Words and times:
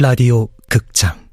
라디오 0.00 0.46
극장 0.68 1.27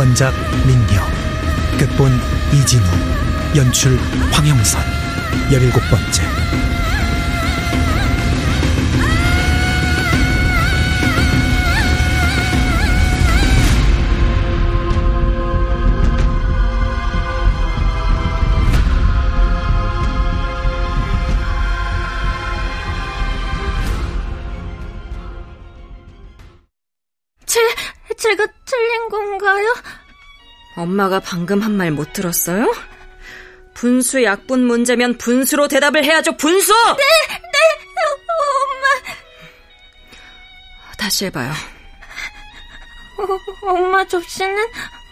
원작 0.00 0.32
민경 0.66 1.06
극본 1.78 2.10
이진우 2.54 2.84
연출 3.54 3.98
황영선 4.32 4.80
열일곱 5.52 5.82
번째 5.90 6.39
엄마가 31.00 31.20
방금 31.20 31.60
한 31.62 31.72
말 31.72 31.90
못 31.90 32.12
들었어요? 32.12 32.70
분수 33.72 34.22
약분 34.22 34.66
문제면 34.66 35.16
분수로 35.16 35.66
대답을 35.68 36.04
해야죠, 36.04 36.36
분수! 36.36 36.72
네, 36.72 37.04
네, 37.38 37.58
엄마. 38.42 38.86
다시 40.98 41.24
해봐요. 41.26 41.50
어, 43.18 43.70
엄마 43.70 44.06
접시는 44.06 44.56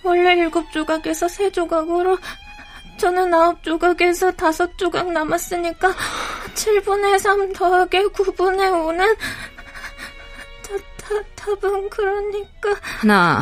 원래 0.03 0.35
일곱 0.35 0.71
조각에서 0.73 1.27
세 1.29 1.51
조각으로 1.51 2.19
저는 2.99 3.33
아홉 3.33 3.63
조각에서 3.63 4.33
다섯 4.33 4.77
조각 4.77 5.11
남았으니까 5.11 5.95
7분의 6.55 7.19
3 7.19 7.53
더하기 7.55 7.99
9분의 8.09 8.73
5는 8.73 9.17
다, 10.63 10.75
다, 10.99 11.15
답은 11.37 11.89
그러니까 11.89 12.75
하나, 12.83 13.41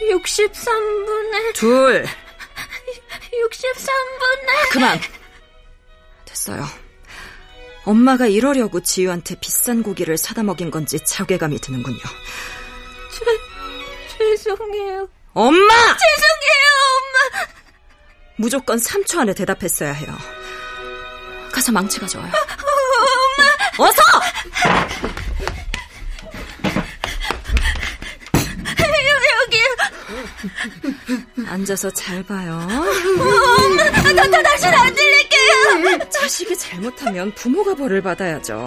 63분의 0.00 1.54
둘, 1.54 2.04
63분의 2.04 4.70
그만! 4.72 5.00
됐어요. 6.24 6.66
엄마가 7.84 8.26
이러려고 8.26 8.80
지유한테 8.82 9.36
비싼 9.40 9.82
고기를 9.82 10.16
사다 10.18 10.42
먹인 10.42 10.70
건지 10.70 10.98
자괴감이 11.04 11.58
드는군요. 11.60 11.98
죄, 13.12 13.24
죄송해요. 14.18 15.08
엄마! 15.32 15.68
죄송해요, 15.68 16.68
엄마. 16.98 17.46
무조건 18.36 18.78
3초 18.78 19.20
안에 19.20 19.34
대답했어야 19.34 19.92
해요. 19.92 20.16
가서 21.52 21.72
망치 21.72 21.98
가져와요. 21.98 22.30
엄마. 22.30 23.88
어서! 23.88 24.02
여기요. 29.40 29.66
앉아서 31.48 31.90
잘 31.90 32.22
봐요. 32.22 32.54
엄마, 32.68 33.90
다, 33.90 34.30
다, 34.30 34.42
다시는 34.42 34.74
안 34.74 34.94
들릴게요. 34.94 36.08
자식이 36.10 36.56
잘못하면 36.56 37.32
부모가 37.34 37.74
벌을 37.74 38.02
받아야죠. 38.02 38.66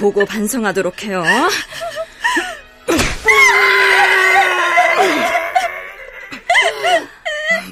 보고 0.00 0.24
반성하도록 0.24 1.04
해요. 1.04 1.22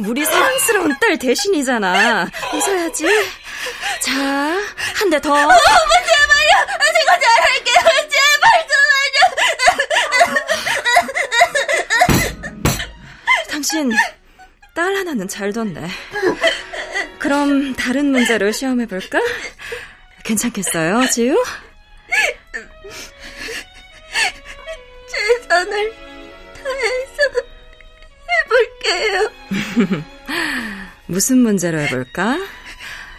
우리 0.06 0.24
사랑스러운 0.24 0.94
딸 1.00 1.18
대신이잖아. 1.18 2.26
웃어야지. 2.54 3.06
자, 4.00 4.12
한 4.96 5.10
대 5.10 5.20
더. 5.20 5.32
엄마, 5.32 5.48
제발요. 5.56 6.66
제가 6.94 7.18
잘할게요. 7.20 7.74
제발 8.08 8.66
그만요. 8.68 9.20
당신 13.80 13.98
딸 14.74 14.94
하나는 14.94 15.26
잘 15.26 15.52
뒀네. 15.52 15.88
그럼 17.18 17.74
다른 17.74 18.06
문제로 18.10 18.52
시험해 18.52 18.86
볼까? 18.86 19.20
괜찮겠어요, 20.24 21.08
지우? 21.10 21.36
최선을 25.08 25.92
다해서 26.54 27.22
해볼게요. 29.48 30.02
무슨 31.06 31.38
문제로 31.38 31.80
해볼까? 31.80 32.38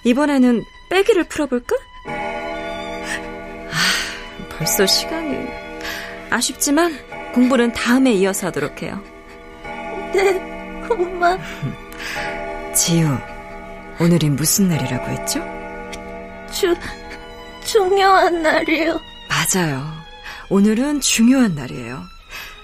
이번에는 0.03 0.63
빼기를 0.89 1.25
풀어볼까? 1.25 1.75
아, 2.07 3.71
벌써 4.57 4.85
시간이. 4.85 5.47
아쉽지만 6.29 6.97
공부는 7.33 7.73
다음에 7.73 8.13
이어서 8.13 8.47
하도록 8.47 8.81
해요. 8.81 9.03
네, 10.13 10.50
엄마. 10.99 11.37
지우, 12.73 13.07
오늘이 13.99 14.29
무슨 14.29 14.69
날이라고 14.69 15.09
했죠? 15.11 15.39
주, 16.51 16.75
중요한 17.63 18.41
날이에요. 18.41 18.99
맞아요. 19.29 20.01
오늘은 20.49 21.01
중요한 21.01 21.55
날이에요. 21.55 22.03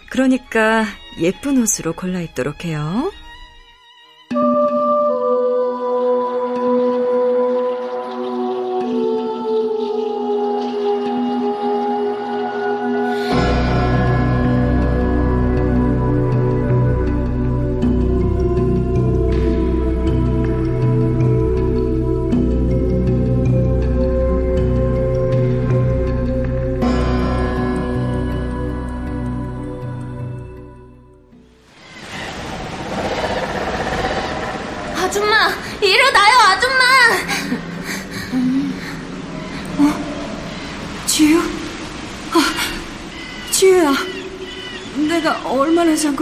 그러니까 0.09 0.85
예쁜 1.19 1.61
옷으로 1.61 1.93
골라 1.93 2.19
입도록 2.21 2.65
해요. 2.65 3.11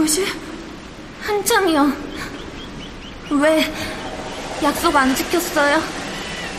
거지? 0.06 0.24
한참이요. 1.20 1.92
왜, 3.30 3.74
약속 4.62 4.94
안 4.94 5.12
지켰어요? 5.16 5.78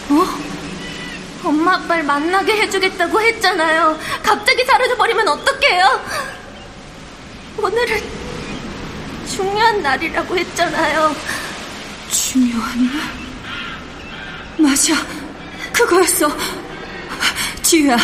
어? 0.09 1.47
엄마 1.47 1.75
아빠를 1.75 2.03
만나게 2.03 2.57
해주겠다고 2.63 3.21
했잖아요. 3.21 3.97
갑자기 4.21 4.65
사라져버리면 4.65 5.29
어떡해요? 5.29 6.05
오늘은 7.59 8.03
중요한 9.29 9.81
날이라고 9.81 10.37
했잖아요. 10.37 11.15
중요한 12.11 12.85
날? 12.85 14.67
맞아. 14.69 14.93
그거였어. 15.71 16.29
지유야, 17.63 17.97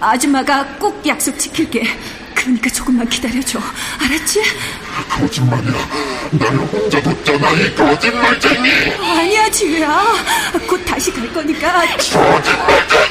아줌마가 0.00 0.64
꼭 0.78 1.06
약속 1.06 1.38
지킬게. 1.38 2.19
그러니까 2.40 2.70
조금만 2.70 3.06
기다려줘. 3.06 3.60
알았지? 4.00 4.42
거짓말이야. 5.10 5.88
나를 6.32 6.58
혼자 6.58 7.02
뒀잖아, 7.02 7.50
이 7.52 7.74
거짓말쟁이. 7.74 8.70
아니야, 8.98 9.50
지유야. 9.50 10.04
곧 10.66 10.82
다시 10.86 11.12
갈 11.12 11.30
거니까. 11.34 11.82
거짓말쟁이. 11.96 13.10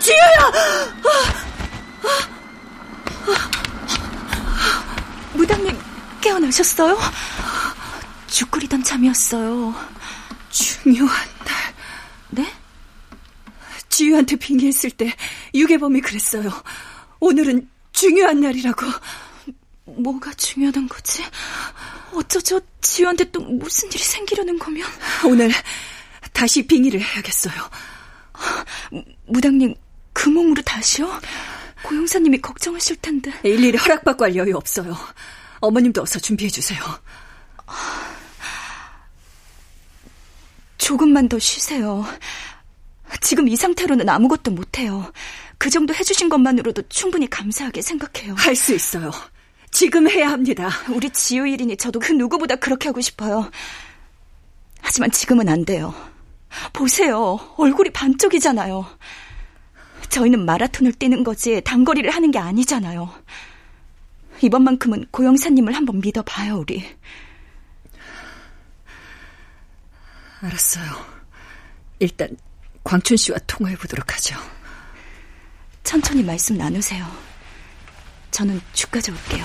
지유야! 0.00 0.52
무당님 5.32 5.76
깨어나셨어요? 6.20 6.96
죽 8.28 8.50
끓이던 8.52 8.84
잠이었어요. 8.84 9.74
중요한 10.50 11.08
날. 11.08 11.24
네? 11.26 11.33
지유한테 13.94 14.34
빙의했을 14.34 14.90
때 14.90 15.14
유괴범이 15.54 16.00
그랬어요. 16.00 16.50
오늘은 17.20 17.68
중요한 17.92 18.40
날이라고. 18.40 18.84
뭐가 19.84 20.32
중요한 20.34 20.88
거지? 20.88 21.22
어쩌죠? 22.12 22.60
지우한테 22.80 23.30
또 23.30 23.40
무슨 23.40 23.88
일이 23.92 24.02
생기려는 24.02 24.58
거면? 24.58 24.84
오늘 25.24 25.52
다시 26.32 26.66
빙의를 26.66 27.00
해야겠어요. 27.00 27.54
무당님, 29.26 29.76
그 30.12 30.28
몸으로 30.28 30.60
다시요? 30.62 31.20
고용사님이 31.84 32.40
걱정하실 32.40 32.96
텐데. 32.96 33.32
일일이 33.44 33.78
허락받고 33.78 34.24
할 34.24 34.34
여유 34.34 34.56
없어요. 34.56 34.96
어머님도 35.60 36.02
어서 36.02 36.18
준비해 36.18 36.50
주세요. 36.50 36.82
조금만 40.78 41.28
더 41.28 41.38
쉬세요. 41.38 42.04
지금 43.20 43.48
이 43.48 43.56
상태로는 43.56 44.08
아무것도 44.08 44.50
못해요. 44.50 45.12
그 45.58 45.70
정도 45.70 45.94
해주신 45.94 46.28
것만으로도 46.28 46.82
충분히 46.88 47.28
감사하게 47.28 47.82
생각해요. 47.82 48.34
할 48.36 48.54
수 48.56 48.74
있어요. 48.74 49.10
지금 49.70 50.08
해야 50.08 50.30
합니다. 50.30 50.68
우리 50.90 51.10
지우 51.10 51.46
일이니 51.46 51.76
저도 51.76 51.98
그 51.98 52.12
누구보다 52.12 52.56
그렇게 52.56 52.88
하고 52.88 53.00
싶어요. 53.00 53.50
하지만 54.80 55.10
지금은 55.10 55.48
안 55.48 55.64
돼요. 55.64 55.94
보세요. 56.72 57.38
얼굴이 57.56 57.90
반쪽이잖아요. 57.90 58.86
저희는 60.10 60.44
마라톤을 60.44 60.92
뛰는 60.92 61.24
거지 61.24 61.60
단거리를 61.62 62.08
하는 62.10 62.30
게 62.30 62.38
아니잖아요. 62.38 63.12
이번만큼은 64.42 65.06
고영사님을 65.10 65.72
한번 65.74 66.00
믿어봐요, 66.00 66.58
우리. 66.58 66.84
알았어요. 70.40 70.84
일단 71.98 72.36
광춘 72.84 73.16
씨와 73.16 73.38
통화해 73.46 73.76
보도록 73.76 74.12
하죠. 74.14 74.36
천천히 75.82 76.22
말씀 76.22 76.56
나누세요. 76.56 77.04
저는 78.30 78.60
죽 78.72 78.90
가져올게요. 78.90 79.44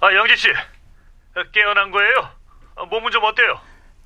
아, 0.00 0.12
영지 0.14 0.36
씨. 0.36 0.48
깨어난 1.52 1.90
거예요? 1.90 2.30
몸은 2.90 3.10
좀 3.12 3.24
어때요? 3.24 3.60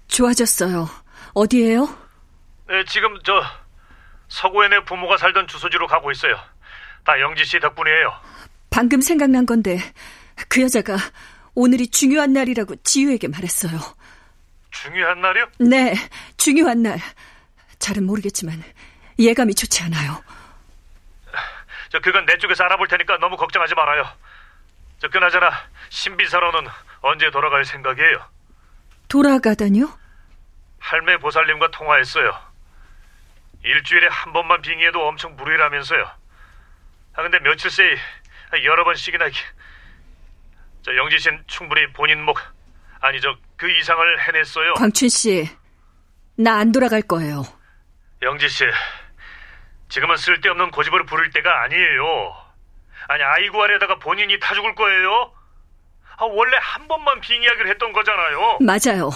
좋아졌어요. 0.08 0.88
어디에요? 1.34 1.86
네, 2.68 2.84
지금 2.84 3.16
저 3.24 3.42
서구에 4.28 4.68
내 4.68 4.84
부모가 4.84 5.16
살던 5.16 5.48
주소지로 5.48 5.86
가고 5.86 6.10
있어요. 6.10 6.38
다 7.06 7.18
영지 7.20 7.44
씨 7.44 7.58
덕분이에요. 7.60 8.12
방금 8.68 9.00
생각난 9.00 9.46
건데 9.46 9.78
그 10.48 10.60
여자가 10.60 10.96
오늘이 11.54 11.88
중요한 11.88 12.32
날이라고 12.32 12.74
지유에게 12.82 13.28
말했어요. 13.28 13.78
중요한 14.72 15.20
날이요? 15.22 15.46
네, 15.60 15.94
중요한 16.36 16.82
날. 16.82 16.98
잘은 17.78 18.04
모르겠지만 18.04 18.62
예감이 19.18 19.54
좋지 19.54 19.84
않아요. 19.84 20.22
저 21.90 22.00
그건 22.00 22.26
내 22.26 22.36
쪽에서 22.38 22.64
알아볼 22.64 22.88
테니까 22.88 23.18
너무 23.18 23.36
걱정하지 23.36 23.74
말아요. 23.74 24.04
저 24.98 25.08
그나저나 25.08 25.50
신비사로는 25.88 26.68
언제 27.02 27.30
돌아갈 27.30 27.64
생각이에요? 27.64 28.18
돌아가다니요? 29.08 29.88
할매 30.80 31.18
보살님과 31.18 31.70
통화했어요. 31.70 32.36
일주일에 33.62 34.08
한 34.10 34.32
번만 34.32 34.60
빙의해도 34.60 35.06
엄청 35.06 35.36
무리라면서요. 35.36 36.25
아 37.16 37.22
근데 37.22 37.38
며칠 37.40 37.70
새이 37.70 37.96
여러 38.64 38.84
번씩이나 38.84 39.26
저 40.82 40.94
영지 40.96 41.18
씨는 41.18 41.42
충분히 41.46 41.90
본인 41.92 42.22
목 42.22 42.38
아니 43.00 43.20
저 43.20 43.34
그 43.56 43.70
이상을 43.70 44.28
해냈어요. 44.28 44.74
광춘 44.74 45.08
씨, 45.08 45.48
나 46.36 46.58
안 46.58 46.72
돌아갈 46.72 47.00
거예요. 47.00 47.42
영지 48.20 48.50
씨, 48.50 48.64
지금은 49.88 50.16
쓸데없는 50.18 50.70
고집을 50.72 51.06
부릴 51.06 51.30
때가 51.30 51.62
아니에요. 51.62 52.36
아니 53.08 53.22
아이고 53.22 53.62
하려다가 53.62 53.98
본인이 53.98 54.38
타 54.38 54.54
죽을 54.54 54.74
거예요. 54.74 55.32
아, 56.18 56.24
원래 56.26 56.56
한 56.60 56.86
번만 56.86 57.18
빙의하기로 57.22 57.68
했던 57.70 57.92
거잖아요. 57.94 58.58
맞아요. 58.60 59.10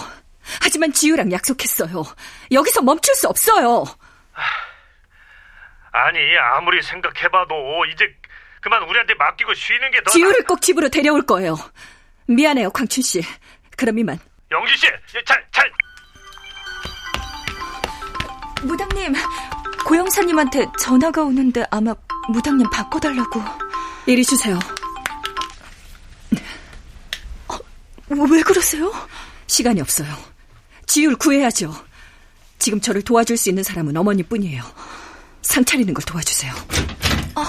하지만 0.63 0.91
지유랑 0.91 1.31
약속했어요. 1.31 2.03
여기서 2.51 2.81
멈출 2.81 3.13
수 3.13 3.27
없어요. 3.27 3.83
아니 5.91 6.19
아무리 6.37 6.81
생각해봐도 6.81 7.85
이제 7.93 8.05
그만 8.61 8.81
우리한테 8.83 9.13
맡기고 9.15 9.53
쉬는 9.53 9.91
게 9.91 10.01
더. 10.03 10.11
지유를 10.11 10.45
꼭 10.45 10.61
집으로 10.61 10.89
데려올 10.89 11.25
거예요. 11.25 11.57
미안해요, 12.27 12.69
광춘 12.71 13.03
씨. 13.03 13.21
그럼 13.75 13.99
이만. 13.99 14.19
영지 14.51 14.77
씨, 14.77 14.87
잘, 15.25 15.45
잘. 15.51 15.71
무당님, 18.63 19.13
고영사님한테 19.85 20.65
전화가 20.79 21.23
오는데 21.23 21.65
아마 21.71 21.93
무당님 22.31 22.69
바꿔달라고. 22.69 23.41
이리 24.05 24.23
주세요. 24.23 24.59
어, 27.49 27.57
왜 28.29 28.41
그러세요? 28.43 28.91
시간이 29.47 29.81
없어요. 29.81 30.07
지유를 30.85 31.17
구해야죠. 31.17 31.73
지금 32.59 32.79
저를 32.79 33.01
도와줄 33.01 33.37
수 33.37 33.49
있는 33.49 33.63
사람은 33.63 33.97
어머니뿐이에요. 33.97 34.61
상 35.41 35.63
차리는 35.65 35.93
걸 35.93 36.03
도와주세요. 36.05 36.53
어. 37.35 37.43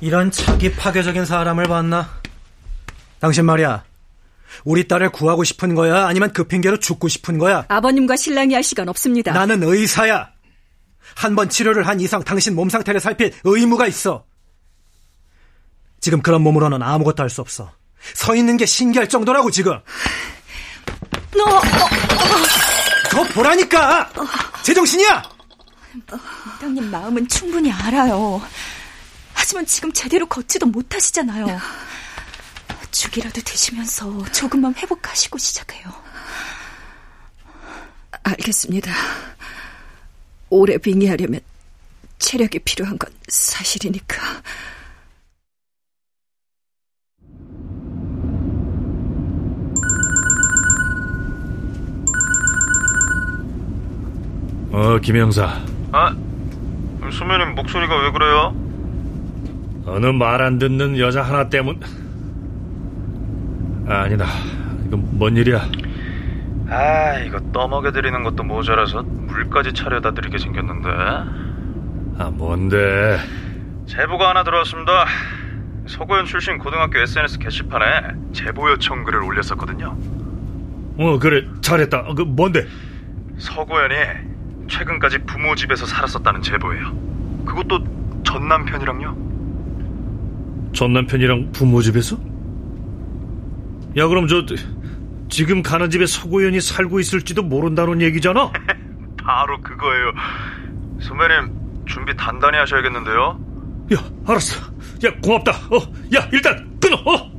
이런 0.00 0.30
차기 0.30 0.72
파괴적인 0.72 1.24
사람을 1.24 1.64
봤나? 1.64 2.20
당신 3.20 3.44
말이야. 3.44 3.84
우리 4.64 4.88
딸을 4.88 5.10
구하고 5.10 5.44
싶은 5.44 5.74
거야? 5.74 6.06
아니면 6.06 6.32
그 6.32 6.44
핑계로 6.44 6.78
죽고 6.78 7.08
싶은 7.08 7.38
거야? 7.38 7.64
아버님과 7.68 8.16
신랑이 8.16 8.54
할 8.54 8.62
시간 8.62 8.88
없습니다. 8.88 9.32
나는 9.32 9.62
의사야. 9.62 10.30
한 11.16 11.34
번 11.34 11.48
치료를 11.48 11.86
한 11.86 12.00
이상 12.00 12.22
당신 12.22 12.54
몸 12.54 12.68
상태를 12.68 13.00
살필 13.00 13.34
의무가 13.44 13.86
있어. 13.86 14.24
지금 16.00 16.22
그런 16.22 16.42
몸으로는 16.42 16.82
아무것도 16.82 17.22
할 17.22 17.30
수 17.30 17.40
없어. 17.40 17.72
서 18.14 18.34
있는 18.34 18.56
게 18.56 18.64
신기할 18.64 19.08
정도라고 19.08 19.50
지금. 19.50 19.78
너, 21.36 21.44
어, 21.44 21.56
어. 21.58 21.62
더 23.10 23.22
보라니까. 23.34 24.10
제정신이야. 24.62 25.22
부장님 26.60 26.90
마음은 26.90 27.26
충분히 27.26 27.72
알아요. 27.72 28.42
하지만 29.32 29.64
지금 29.64 29.90
제대로 29.94 30.26
걷지도 30.26 30.66
못하시잖아요. 30.66 31.58
죽이라도 32.90 33.40
드시면서 33.40 34.30
조금만 34.30 34.74
회복하시고 34.74 35.38
시작해요. 35.38 35.90
알겠습니다. 38.22 38.92
오래 40.50 40.76
빙의하려면 40.76 41.40
체력이 42.18 42.58
필요한 42.58 42.98
건 42.98 43.10
사실이니까. 43.28 44.42
어, 54.72 54.98
김영사. 55.00 55.64
아, 57.10 57.12
수면님 57.12 57.56
목소리가 57.56 58.02
왜 58.02 58.12
그래요? 58.12 58.54
어느 59.84 60.06
말 60.06 60.40
안 60.42 60.60
듣는 60.60 60.96
여자 60.98 61.22
하나 61.22 61.48
때문. 61.48 61.80
아, 63.88 64.02
아니다. 64.02 64.26
이건 64.86 65.18
뭔 65.18 65.36
일이야? 65.36 65.60
아, 66.68 67.18
이거 67.26 67.40
떠먹여 67.52 67.90
드리는 67.90 68.22
것도 68.22 68.44
모자라서 68.44 69.02
물까지 69.02 69.72
차려다 69.72 70.12
드리게 70.12 70.38
생겼는데. 70.38 70.88
아, 72.18 72.30
뭔데? 72.32 73.18
제보가 73.86 74.28
하나 74.28 74.44
들어왔습니다. 74.44 75.06
서구현 75.88 76.26
출신 76.26 76.58
고등학교 76.58 77.00
SNS 77.00 77.40
게시판에 77.40 78.12
제보 78.32 78.70
요청 78.70 79.02
글을 79.02 79.20
올렸었거든요. 79.24 79.96
어, 80.96 81.18
그래. 81.18 81.44
잘했다. 81.60 82.14
그, 82.14 82.22
뭔데? 82.22 82.68
서구현이 83.38 83.94
최근까지 84.70 85.18
부모 85.24 85.54
집에서 85.54 85.84
살았었다는 85.84 86.42
제보예요. 86.42 87.44
그것도 87.44 88.22
전 88.24 88.48
남편이랑요. 88.48 90.70
전 90.72 90.92
남편이랑 90.92 91.50
부모 91.52 91.82
집에서? 91.82 92.16
야, 93.96 94.06
그럼 94.06 94.28
저 94.28 94.44
지금 95.28 95.62
가는 95.62 95.90
집에 95.90 96.06
서고현이 96.06 96.60
살고 96.60 97.00
있을지도 97.00 97.42
모른다는 97.42 98.00
얘기잖아. 98.00 98.52
바로 99.22 99.60
그거예요. 99.60 100.12
선배님 101.00 101.84
준비 101.86 102.16
단단히 102.16 102.56
하셔야겠는데요. 102.58 103.40
야, 103.94 103.98
알았어. 104.26 104.60
야, 105.04 105.10
고맙다. 105.22 105.52
어, 105.52 105.76
야, 106.14 106.28
일단 106.32 106.78
끊어. 106.80 106.96
어. 106.96 107.29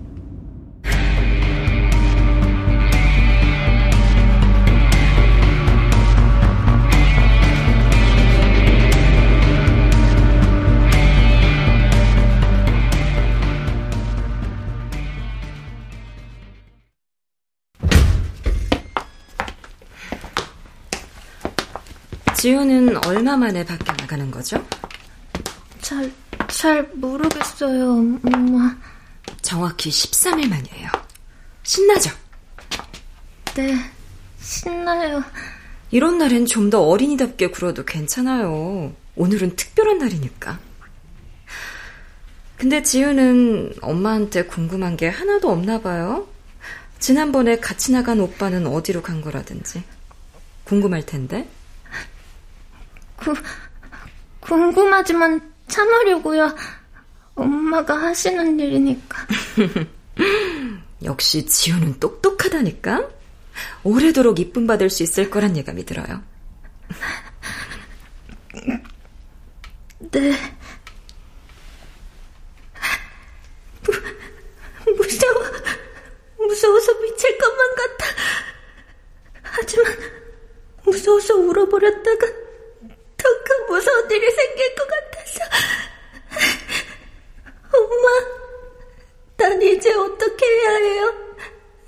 지우는 22.41 22.97
얼마 23.05 23.37
만에 23.37 23.63
밖에 23.63 23.91
나가는 23.91 24.31
거죠? 24.31 24.65
잘, 25.79 26.11
잘 26.47 26.89
모르겠어요, 26.95 27.91
엄마. 28.25 28.75
정확히 29.43 29.91
13일 29.91 30.49
만이에요. 30.49 30.89
신나죠? 31.61 32.09
네, 33.53 33.75
신나요. 34.39 35.23
이런 35.91 36.17
날엔 36.17 36.47
좀 36.47 36.71
더 36.71 36.81
어린이답게 36.81 37.51
굴어도 37.51 37.85
괜찮아요. 37.85 38.91
오늘은 39.15 39.55
특별한 39.55 39.99
날이니까. 39.99 40.57
근데 42.57 42.81
지우는 42.81 43.75
엄마한테 43.83 44.45
궁금한 44.45 44.97
게 44.97 45.07
하나도 45.09 45.47
없나 45.51 45.79
봐요. 45.79 46.27
지난번에 46.97 47.59
같이 47.59 47.91
나간 47.91 48.19
오빠는 48.19 48.65
어디로 48.65 49.03
간 49.03 49.21
거라든지. 49.21 49.83
궁금할 50.63 51.05
텐데. 51.05 51.47
구, 53.21 53.33
궁금하지만 54.39 55.53
참으려고요. 55.67 56.55
엄마가 57.35 57.95
하시는 57.95 58.59
일이니까. 58.59 59.27
역시 61.03 61.45
지우는 61.45 61.99
똑똑하다니까? 61.99 63.09
오래도록 63.83 64.39
이쁨 64.39 64.67
받을 64.67 64.89
수 64.89 65.03
있을 65.03 65.29
거란 65.29 65.55
예감이 65.55 65.85
들어요. 65.85 66.21
네. 70.11 70.31
무, 74.85 74.91
무서워. 74.95 75.43
무서워서 76.37 76.99
미칠 77.01 77.37
것만 77.37 77.75
같아. 77.75 78.05
하지만 79.43 79.93
무서워서 80.83 81.35
울어버렸다가 81.35 82.27
무서운 83.81 84.11
일이 84.11 84.31
생길 84.31 84.75
것 84.75 84.87
같아서. 84.87 85.39
엄마, 87.73 88.09
난 89.37 89.61
이제 89.61 89.91
어떻게 89.93 90.45
해야 90.45 90.69
해요? 90.75 91.13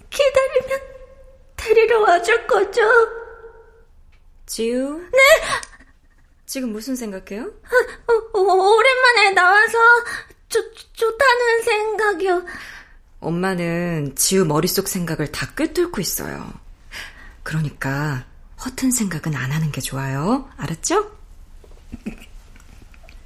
기다리면 0.09 0.79
데리러 1.55 2.01
와줄 2.01 2.47
거죠? 2.47 2.81
지우? 4.47 4.99
네! 5.11 5.19
지금 6.47 6.71
무슨 6.71 6.95
생각해요? 6.95 7.43
어, 7.43 8.39
어, 8.39 8.41
오랜만에 8.41 9.31
나와서 9.31 9.77
좋, 10.49 10.73
좋다는 10.93 11.61
생각이요. 11.63 12.45
엄마는 13.19 14.15
지우 14.15 14.45
머릿속 14.45 14.87
생각을 14.87 15.31
다 15.31 15.53
꿰뚫고 15.55 16.01
있어요. 16.01 16.51
그러니까 17.43 18.25
허튼 18.65 18.89
생각은 18.91 19.35
안 19.35 19.51
하는 19.51 19.71
게 19.71 19.79
좋아요. 19.79 20.49
알았죠? 20.57 21.22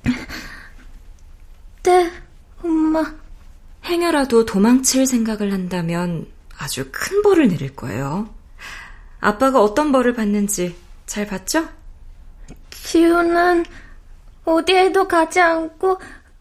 네, 1.83 2.11
엄마. 2.63 3.13
행여라도 3.85 4.45
도망칠 4.45 5.05
생각을 5.07 5.53
한다면 5.53 6.27
아주 6.57 6.89
큰 6.91 7.21
벌을 7.21 7.47
내릴 7.47 7.75
거예요. 7.75 8.33
아빠가 9.19 9.61
어떤 9.61 9.91
벌을 9.91 10.13
받는지 10.13 10.75
잘 11.05 11.25
봤죠? 11.27 11.69
지우는 12.71 13.65
어디에도 14.45 15.07
가지 15.07 15.39
않고 15.39 15.99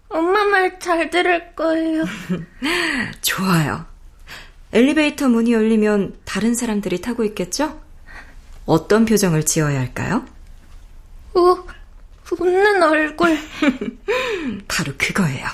엄마 0.08 0.44
말 0.44 0.78
잘 0.78 1.10
들을 1.10 1.54
거예요. 1.54 2.04
좋아요. 3.22 3.84
엘리베이터 4.72 5.28
문이 5.28 5.52
열리면 5.52 6.18
다른 6.24 6.54
사람들이 6.54 7.00
타고 7.00 7.24
있겠죠? 7.24 7.80
어떤 8.66 9.04
표정을 9.04 9.44
지어야 9.46 9.78
할까요? 9.80 10.24
우, 11.34 11.64
웃는 12.32 12.82
얼굴. 12.82 13.38
바로 14.68 14.92
그거예요. 14.98 15.46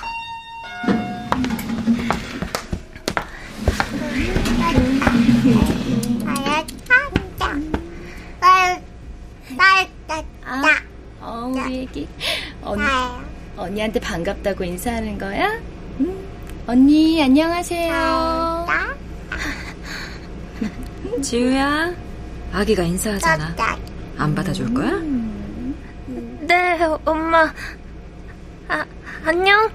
아, 10.45 10.61
어, 11.21 11.51
우리 11.53 11.81
애기. 11.83 12.07
언니, 12.61 12.83
언니한테 13.57 13.99
반갑다고 13.99 14.63
인사하는 14.63 15.17
거야? 15.17 15.59
응? 15.99 16.23
언니, 16.67 17.21
안녕하세요. 17.23 18.65
지우야, 21.21 21.93
아기가 22.51 22.83
인사하잖아. 22.83 23.55
안 24.17 24.35
받아줄 24.35 24.73
거야? 24.73 24.91
네, 26.47 26.79
엄마. 27.05 27.53
아, 28.67 28.85
안녕. 29.25 29.69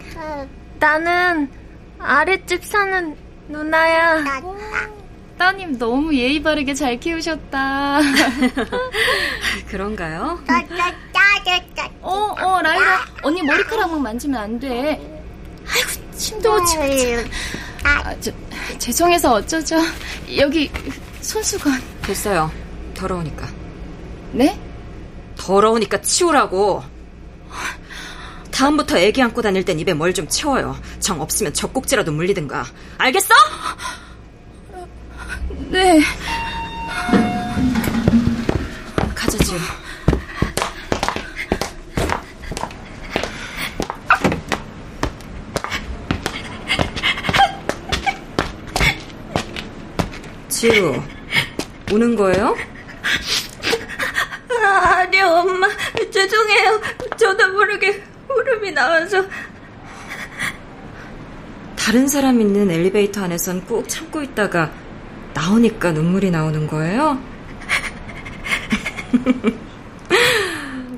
나는 0.79 1.51
아랫집 1.99 2.65
사는 2.65 3.17
누나야. 3.49 4.23
따님 5.39 5.79
너무 5.79 6.15
예의 6.15 6.43
바르게 6.43 6.75
잘 6.75 6.99
키우셨다. 6.99 8.01
그런가요? 9.69 10.39
어, 12.01 12.35
어, 12.39 12.61
라이라. 12.63 13.07
언니 13.23 13.43
머리카락만 13.43 14.03
만지면 14.03 14.41
안 14.41 14.59
돼. 14.59 15.01
아이고, 15.67 16.11
침도 16.17 16.65
침. 16.65 16.81
아, 17.85 18.15
저, 18.21 18.31
죄송해서 18.79 19.35
어쩌죠. 19.35 19.77
여기 20.37 20.71
손수건. 21.21 21.73
됐어요. 22.03 22.51
더러우니까. 22.95 23.47
네? 24.33 24.59
더러우니까 25.39 26.03
치우라고. 26.03 26.83
다음부터 28.51 28.99
애기 28.99 29.23
안고 29.23 29.41
다닐 29.41 29.65
땐 29.65 29.79
입에 29.79 29.95
뭘 29.95 30.13
좀 30.13 30.27
채워요. 30.29 30.77
정 31.01 31.21
없으면 31.21 31.55
젖꼭지라도 31.55 32.13
물리든가. 32.13 32.67
알겠어? 32.99 33.35
네. 35.71 36.01
가자, 39.15 39.39
지우. 39.39 39.59
지우, 50.49 51.03
우는 51.93 52.17
거예요? 52.17 52.57
아, 54.79 54.99
아니요, 55.01 55.27
엄마. 55.27 55.69
죄송해요. 56.11 56.81
저도 57.17 57.53
모르게 57.53 58.03
울음이 58.29 58.71
나와서. 58.73 59.25
다른 61.77 62.07
사람 62.07 62.41
있는 62.41 62.71
엘리베이터 62.71 63.23
안에선 63.25 63.65
꾹 63.67 63.89
참고 63.89 64.23
있다가 64.23 64.71
나오니까 65.35 65.93
눈물이 65.93 66.31
나오는 66.31 66.67
거예요? 66.67 67.19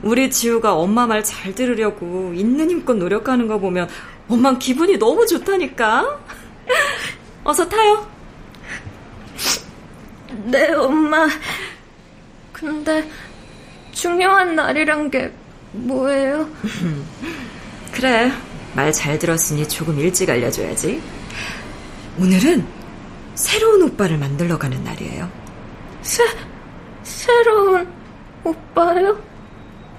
우리 0.03 0.31
지우가 0.31 0.75
엄마 0.75 1.07
말 1.07 1.23
잘 1.23 1.55
들으려고 1.55 2.33
있는 2.35 2.71
힘껏 2.71 2.95
노력하는 2.95 3.47
거 3.47 3.59
보면 3.59 3.89
엄마 4.29 4.57
기분이 4.59 4.99
너무 4.99 5.27
좋다니까. 5.27 6.19
어서 7.45 7.69
타요. 7.69 8.11
네, 10.45 10.73
엄마. 10.73 11.29
근데 12.53 13.09
중요한 14.01 14.55
날이란 14.57 15.11
게 15.11 15.31
뭐예요? 15.73 16.49
그래, 17.93 18.33
말 18.75 18.91
잘 18.93 19.19
들었으니 19.19 19.69
조금 19.69 19.99
일찍 19.99 20.31
알려줘야지. 20.31 21.03
오늘은 22.19 22.65
새로운 23.35 23.83
오빠를 23.83 24.17
만들러 24.17 24.59
가는 24.59 24.83
날이에요. 24.83 25.31
새, 26.01 26.25
새로운 27.03 27.87
오빠요? 28.43 29.23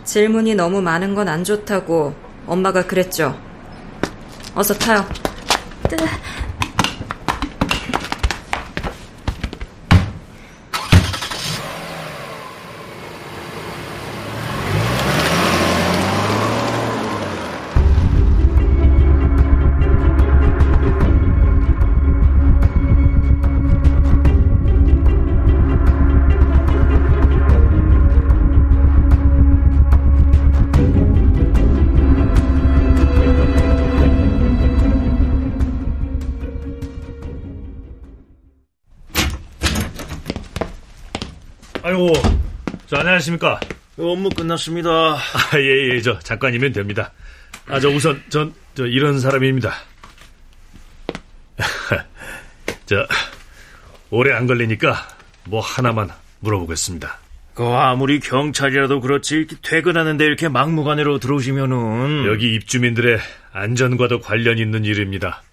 질문이 0.03 0.55
너무 0.55 0.81
많은 0.81 1.13
건 1.13 1.29
안 1.29 1.43
좋다고 1.43 2.15
엄마가 2.47 2.87
그랬죠. 2.87 3.39
어서 4.55 4.73
타요. 4.73 5.07
네. 5.91 5.97
아이고, 42.01 42.13
저 42.87 42.97
안녕하십니까. 42.97 43.59
업무 43.99 44.29
끝났습니다. 44.29 44.89
아, 44.89 45.19
예, 45.57 45.93
예, 45.93 46.01
저, 46.01 46.17
잠깐이면 46.17 46.73
됩니다. 46.73 47.11
아, 47.67 47.79
저, 47.79 47.89
우선, 47.89 48.19
전, 48.29 48.55
저, 48.73 48.87
이런 48.87 49.19
사람입니다. 49.19 49.71
저, 52.87 53.05
오래 54.09 54.33
안 54.33 54.47
걸리니까, 54.47 55.07
뭐 55.45 55.61
하나만 55.61 56.09
물어보겠습니다. 56.39 57.19
그 57.53 57.65
아무리 57.65 58.19
경찰이라도 58.19 58.99
그렇지 59.01 59.45
퇴근하는데 59.61 60.25
이렇게 60.25 60.47
막무가내로 60.47 61.19
들어오시면은 61.19 62.25
여기 62.25 62.55
입주민들의 62.55 63.19
안전과도 63.51 64.21
관련 64.21 64.57
있는 64.57 64.85
일입니다. 64.85 65.43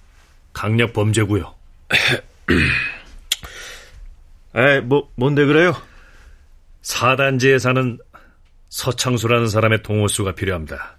강력 0.54 0.94
범죄고요. 0.94 1.54
에, 4.56 4.80
뭐 4.80 5.10
뭔데 5.14 5.44
그래요? 5.44 5.76
사단지에 6.88 7.59
사는 7.59 7.99
서창수라는 8.71 9.49
사람의 9.49 9.83
동호수가 9.83 10.33
필요합니다. 10.33 10.97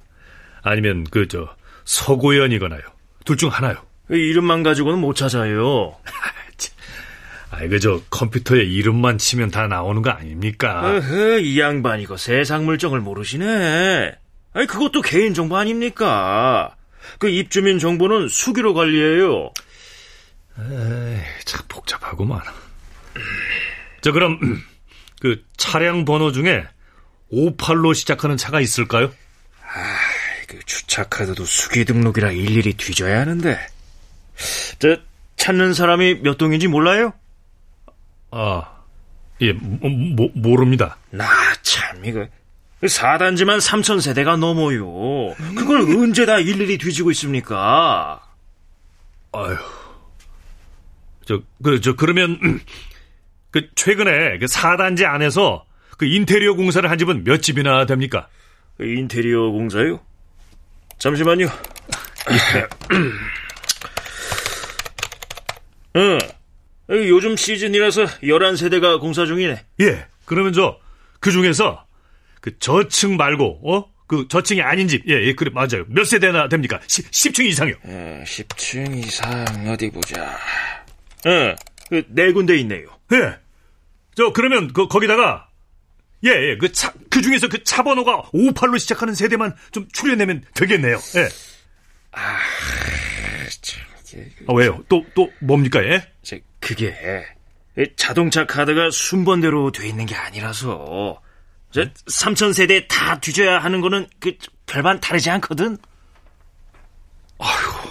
아니면 0.61 1.03
그저 1.05 1.55
서고연이거나요. 1.85 2.81
둘 3.25 3.37
중 3.37 3.49
하나요. 3.49 3.75
그 4.07 4.15
이름만 4.15 4.61
가지고는 4.61 4.99
못 4.99 5.15
찾아요. 5.15 5.97
아이 7.49 7.67
그저 7.67 7.99
컴퓨터에 8.11 8.61
이름만 8.63 9.17
치면 9.17 9.49
다 9.49 9.65
나오는 9.67 10.03
거 10.03 10.11
아닙니까? 10.11 10.81
어허, 10.97 11.39
이 11.39 11.59
양반 11.59 11.99
이거 12.01 12.17
세상 12.17 12.65
물정을 12.65 12.99
모르시네. 13.01 14.11
아니 14.53 14.67
그것도 14.67 15.01
개인 15.01 15.33
정보 15.33 15.57
아닙니까? 15.57 16.75
그 17.17 17.29
입주민 17.29 17.79
정보는 17.79 18.27
수기로 18.27 18.75
관리해요. 18.75 19.51
에이, 20.59 21.17
참 21.45 21.61
복잡하구만. 21.67 22.41
저 24.01 24.11
그럼 24.11 24.39
그 25.19 25.43
차량 25.57 26.05
번호 26.05 26.31
중에 26.31 26.65
58로 27.31 27.93
시작하는 27.93 28.37
차가 28.37 28.59
있을까요? 28.61 29.11
아, 29.61 29.95
그 30.47 30.59
주차 30.65 31.03
카드도 31.03 31.45
수기 31.45 31.85
등록이라 31.85 32.31
일일이 32.31 32.73
뒤져야 32.73 33.19
하는데. 33.21 33.59
저 34.79 34.97
찾는 35.35 35.73
사람이 35.73 36.21
몇 36.21 36.37
동인지 36.37 36.67
몰라요? 36.67 37.13
아, 38.31 38.63
예, 39.41 39.53
모, 39.53 40.29
모릅니다. 40.33 40.97
나 41.11 41.25
참 41.61 42.03
이거 42.05 42.27
4단지만 42.81 43.59
3천 43.59 43.99
세대가 44.01 44.37
넘어요. 44.37 45.33
그걸 45.55 45.81
언제 45.81 46.25
다 46.25 46.39
일일이 46.39 46.77
뒤지고 46.77 47.11
있습니까? 47.11 48.21
아유. 49.33 49.57
저, 51.25 51.41
그, 51.63 51.79
저, 51.81 51.95
그러면, 51.95 52.39
그, 53.51 53.69
최근에 53.75 54.39
그 54.39 54.45
4단지 54.45 55.05
안에서 55.05 55.65
그 55.97 56.05
인테리어 56.05 56.53
공사를 56.53 56.89
한 56.89 56.97
집은 56.97 57.23
몇 57.23 57.41
집이나 57.41 57.85
됩니까? 57.85 58.27
그 58.77 58.85
인테리어 58.85 59.49
공사요? 59.49 59.99
잠시만요. 60.97 61.47
응. 65.95 66.19
요즘 66.89 67.35
시즌이라서 67.35 68.05
11세대가 68.23 68.99
공사 68.99 69.25
중이네. 69.25 69.63
예. 69.81 70.05
그러면 70.25 70.53
저, 70.53 70.79
그 71.19 71.31
중에서, 71.31 71.85
그 72.41 72.57
저층 72.59 73.17
말고, 73.17 73.61
어? 73.63 73.91
그 74.07 74.27
저층이 74.27 74.61
아닌 74.61 74.87
집. 74.87 75.07
예, 75.07 75.13
예, 75.23 75.33
그래, 75.33 75.51
맞아요. 75.53 75.85
몇 75.87 76.03
세대나 76.03 76.49
됩니까? 76.49 76.79
10, 76.87 77.11
10층 77.11 77.45
이상이요. 77.45 77.75
예, 77.87 78.23
10층 78.25 79.05
이상, 79.05 79.45
어디 79.67 79.89
보자. 79.91 80.35
예, 81.27 81.55
그, 81.89 82.03
네 82.09 82.31
군데 82.31 82.57
있네요. 82.57 82.87
예. 83.13 83.37
저, 84.15 84.31
그러면, 84.33 84.71
그, 84.73 84.87
거기다가, 84.87 85.47
예, 86.25 86.29
예, 86.29 86.57
그 86.57 86.71
차, 86.71 86.93
그 87.09 87.21
중에서 87.21 87.47
그 87.47 87.63
차 87.63 87.83
번호가 87.83 88.23
58로 88.33 88.77
시작하는 88.77 89.15
세대만 89.15 89.55
좀 89.71 89.87
추려내면 89.93 90.43
되겠네요. 90.53 90.97
예. 91.15 91.29
아, 92.11 92.37
참, 93.61 93.81
이게. 94.05 94.29
아, 94.47 94.53
왜요? 94.53 94.83
또, 94.89 95.05
또, 95.15 95.31
뭡니까, 95.39 95.83
예? 95.83 96.11
저, 96.23 96.37
그게, 96.59 96.93
자동차 97.95 98.45
카드가 98.45 98.89
순번대로 98.91 99.71
돼 99.71 99.87
있는 99.87 100.05
게 100.05 100.15
아니라서, 100.15 101.21
저, 101.71 101.81
3천 101.83 102.53
세대 102.53 102.87
다 102.87 103.19
뒤져야 103.19 103.59
하는 103.59 103.79
거는 103.79 104.07
그 104.19 104.33
별반 104.65 104.99
다르지 104.99 105.29
않거든. 105.29 105.77
아휴, 107.37 107.89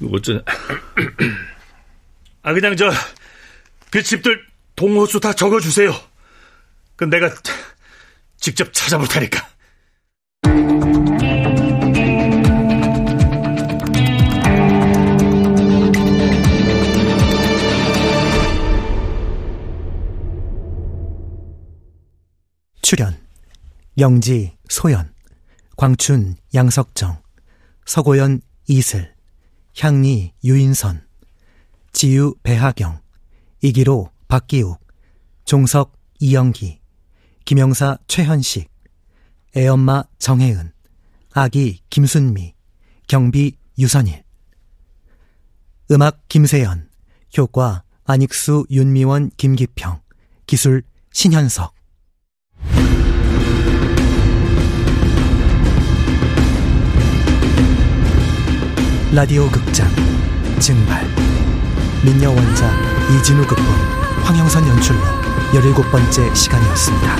이거 0.00 0.16
어쩌냐. 0.16 0.40
아, 2.42 2.54
그냥 2.54 2.76
저, 2.76 2.90
그 3.90 4.02
집들 4.02 4.46
동호수 4.76 5.18
다 5.20 5.32
적어주세요. 5.32 5.92
그 6.96 7.04
내가 7.04 7.30
직접 8.36 8.72
찾아볼 8.72 9.08
테니까. 9.08 9.48
출연 22.82 23.20
영지 23.98 24.56
소연 24.68 25.12
광춘 25.76 26.36
양석정 26.54 27.22
서고연 27.86 28.40
이슬 28.66 29.14
향리 29.78 30.32
유인선 30.42 31.06
지유 31.92 32.34
배하경 32.42 33.00
이기로 33.62 34.10
박기욱. 34.28 34.78
종석 35.44 35.98
이영기. 36.18 36.80
김영사 37.44 37.98
최현식. 38.06 38.70
애엄마 39.56 40.04
정혜은. 40.18 40.72
아기 41.32 41.80
김순미. 41.90 42.54
경비 43.06 43.56
유선일. 43.78 44.22
음악 45.90 46.28
김세연 46.28 46.88
효과 47.36 47.82
안익수 48.04 48.66
윤미원 48.70 49.30
김기평. 49.36 50.00
기술 50.46 50.82
신현석. 51.12 51.74
라디오 59.12 59.48
극장 59.50 59.88
증발 60.60 61.04
민여 62.02 62.30
원작 62.30 62.72
이진우 63.10 63.46
극본 63.46 63.66
황영선 64.24 64.66
연출로 64.68 65.00
17번째 65.52 66.34
시간이었습니다. 66.34 67.16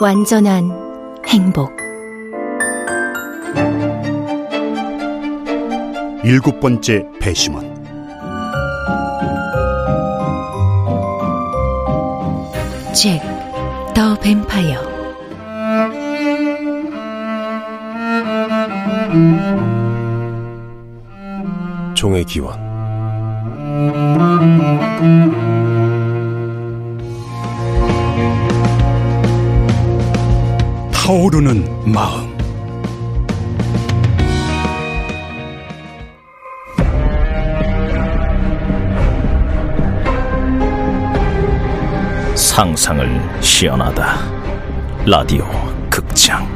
완전한 0.00 0.70
행복 1.26 1.85
일곱 6.26 6.58
번째 6.58 7.04
배심원. 7.20 7.64
잭, 12.92 13.22
더 13.94 14.18
뱀파이어 14.18 14.82
종의 21.94 22.24
기원. 22.24 22.58
타오르는 30.92 31.92
마음 31.92 32.25
상상을 42.56 43.42
시연하다. 43.42 44.16
라디오 45.04 45.44
극장 45.90 46.55